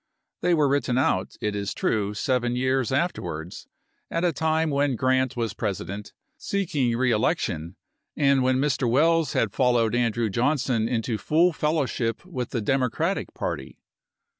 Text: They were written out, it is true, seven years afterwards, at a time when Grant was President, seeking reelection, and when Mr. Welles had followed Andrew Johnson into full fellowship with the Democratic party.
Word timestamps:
They 0.41 0.55
were 0.55 0.67
written 0.67 0.97
out, 0.97 1.37
it 1.41 1.55
is 1.55 1.75
true, 1.75 2.15
seven 2.15 2.55
years 2.55 2.91
afterwards, 2.91 3.67
at 4.09 4.25
a 4.25 4.33
time 4.33 4.71
when 4.71 4.95
Grant 4.95 5.37
was 5.37 5.53
President, 5.53 6.11
seeking 6.37 6.97
reelection, 6.97 7.75
and 8.17 8.41
when 8.41 8.57
Mr. 8.57 8.89
Welles 8.89 9.33
had 9.33 9.53
followed 9.53 9.93
Andrew 9.93 10.31
Johnson 10.31 10.87
into 10.87 11.19
full 11.19 11.53
fellowship 11.53 12.25
with 12.25 12.49
the 12.49 12.61
Democratic 12.61 13.31
party. 13.35 13.77